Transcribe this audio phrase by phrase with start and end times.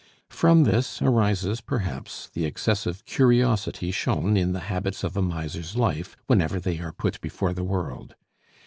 [0.31, 6.17] From this arises, perhaps, the excessive curiosity shown in the habits of a miser's life
[6.25, 8.15] whenever they are put before the world.